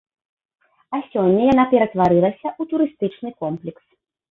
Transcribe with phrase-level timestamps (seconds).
[0.97, 3.85] А сёння яна ператварылася ў турыстычны комплекс.